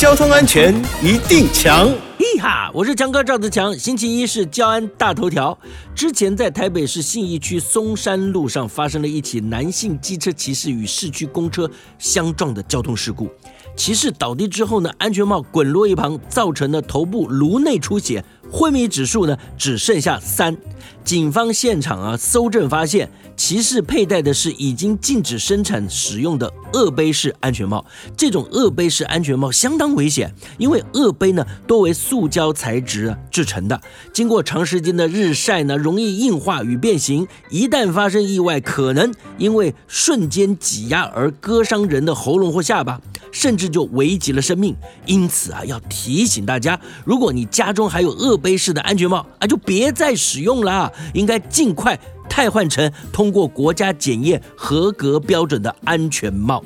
[0.00, 0.74] 交通安全
[1.04, 1.86] 一定强。
[2.16, 3.78] 嘿哈，我是强哥赵子强。
[3.78, 5.58] 星期一是交安大头条。
[5.94, 13.28] 之前在台北市信义区松山路上发生了一起男性机车骑士与市区公车相撞的交通事故。
[13.76, 20.56] 骑士倒地之后呢，安全帽滚落一旁，造成了头部颅内出血，昏迷指数呢只剩下三。
[21.02, 27.84] 警方现场啊搜证发现，骑士佩戴的是已经禁止生产使用的鳄杯式安全帽。
[28.16, 33.80] 这种鳄杯式安全帽相当危险，因为鳄杯呢多为塑胶材质制成的，
[34.12, 37.26] 经过长时间的日晒呢，容易硬化与变形。
[37.48, 43.00] 一旦发生意外，可能因为瞬间挤压而割伤人的喉咙或下巴。
[43.32, 44.74] 甚至就危及了生命，
[45.06, 51.98] 因此啊，要提醒大家，如果你家中还有鳄杯式的安全帽啊，就别再使用了，应该尽快
[52.28, 56.62] 汰换成通过国家检验合格标准的安全帽。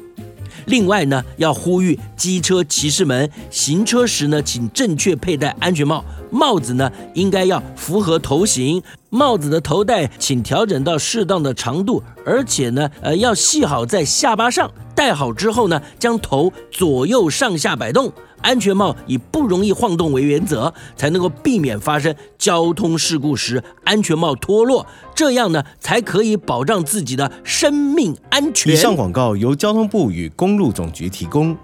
[0.66, 8.82] 另外呢，要呼吁机车骑士们行车时呢，请正确佩戴安全帽，帽子呢应该要符合头型，
[9.14, 14.68] 帽子的头带请调整到适当的长度，而且呢，呃，要系好在下巴上。
[14.92, 24.84] 戴好之后呢，将头左右上下摆动，安全帽以不容易晃动为原则，才能够避免发生交通事故时安全帽脱落。
[25.14, 28.72] 这样呢，才可以保障自己的生命安全。
[28.72, 31.56] 以上广告由交通部与公路总局提供。